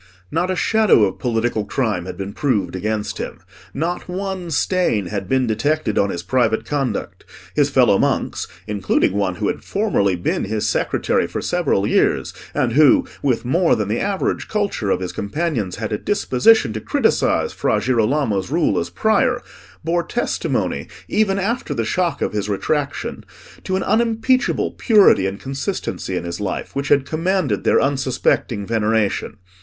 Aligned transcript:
Not 0.31 0.49
a 0.49 0.55
shadow 0.55 1.03
of 1.03 1.19
political 1.19 1.63
crime 1.63 2.07
had 2.07 2.17
been 2.17 2.33
proved 2.33 2.75
against 2.75 3.19
him. 3.19 3.39
Not 3.71 4.09
one 4.09 4.49
stain 4.49 5.05
had 5.05 5.29
been 5.29 5.45
detected 5.45 5.99
on 5.99 6.09
his 6.09 6.23
private 6.23 6.65
conduct: 6.65 7.23
his 7.55 7.69
fellow 7.69 7.99
monks, 7.99 8.47
including 8.65 9.13
one 9.13 9.35
who 9.35 9.47
had 9.47 9.63
formerly 9.63 10.15
been 10.15 10.45
his 10.45 10.67
secretary 10.67 11.27
for 11.27 11.39
several 11.39 11.85
years, 11.85 12.33
and 12.55 12.73
who, 12.73 13.05
with 13.21 13.45
more 13.45 13.75
than 13.75 13.89
the 13.89 13.99
average 13.99 14.47
culture 14.47 14.89
of 14.89 15.01
his 15.01 15.11
companions, 15.11 15.75
had 15.75 15.93
a 15.93 15.99
disposition 15.99 16.73
to 16.73 16.81
criticise 16.81 17.53
Fra 17.53 17.79
Girolamo's 17.79 18.49
rule 18.49 18.79
as 18.79 18.89
Prior, 18.89 19.39
bore 19.83 20.01
testimony, 20.01 20.87
even 21.07 21.37
after 21.37 21.75
the 21.75 21.85
shock 21.85 22.23
of 22.23 22.33
his 22.33 22.49
retraction, 22.49 23.23
to 23.63 23.75
an 23.75 23.83
unimpeachable 23.83 24.71
purity 24.71 25.27
and 25.27 25.39
consistency 25.39 26.17
in 26.17 26.23
his 26.25 26.39
life, 26.41 26.75
which 26.75 26.87
had 26.87 27.05
commanded 27.05 27.63
their 27.63 27.79
unsuspecting 27.79 28.65
veneration. 28.65 29.37